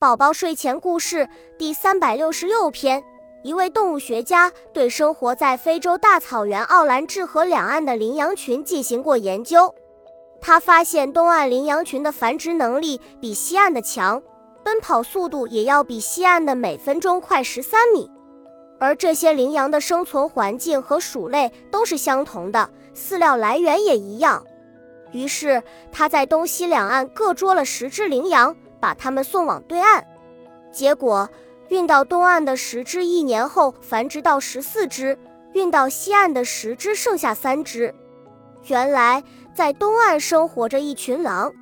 [0.00, 1.28] 宝宝睡前故事
[1.58, 3.04] 第三百六十六篇：
[3.42, 9.74] 一位动物学家对生活在非洲大草原奥兰治河两岸的羚羊群进行过研究。
[10.40, 14.22] 他发现东岸羚羊群的繁殖能力比西岸的强，
[14.64, 18.10] 奔跑速度也要比西岸的每分钟快十三米。
[18.78, 24.42] 而这些羚羊的生存环境和鼠类都是相同的，饲料来源也一样。
[25.12, 25.62] 于是
[25.92, 28.56] 他在东西两岸各捉了十只羚羊。
[28.80, 30.02] 把它们送往对岸，
[30.72, 31.28] 结果
[31.68, 35.18] 运到东岸的十只一年后繁殖到十四只，
[35.52, 37.94] 运到西岸的十只剩下三只。
[38.66, 39.22] 原来
[39.54, 41.52] 在东岸生活着一群狼，